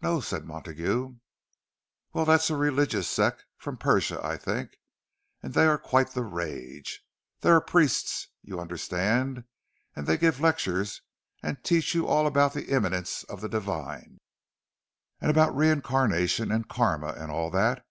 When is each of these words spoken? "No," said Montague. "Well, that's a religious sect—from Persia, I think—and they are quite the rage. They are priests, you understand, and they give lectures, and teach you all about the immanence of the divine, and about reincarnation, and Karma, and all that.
"No," 0.00 0.18
said 0.20 0.44
Montague. 0.44 1.14
"Well, 2.12 2.24
that's 2.24 2.50
a 2.50 2.56
religious 2.56 3.06
sect—from 3.06 3.76
Persia, 3.76 4.18
I 4.20 4.36
think—and 4.36 5.54
they 5.54 5.66
are 5.66 5.78
quite 5.78 6.10
the 6.10 6.24
rage. 6.24 7.04
They 7.42 7.50
are 7.50 7.60
priests, 7.60 8.26
you 8.42 8.58
understand, 8.58 9.44
and 9.94 10.08
they 10.08 10.18
give 10.18 10.40
lectures, 10.40 11.02
and 11.44 11.62
teach 11.62 11.94
you 11.94 12.08
all 12.08 12.26
about 12.26 12.54
the 12.54 12.70
immanence 12.74 13.22
of 13.22 13.40
the 13.40 13.48
divine, 13.48 14.18
and 15.20 15.30
about 15.30 15.54
reincarnation, 15.54 16.50
and 16.50 16.68
Karma, 16.68 17.12
and 17.12 17.30
all 17.30 17.48
that. 17.52 17.86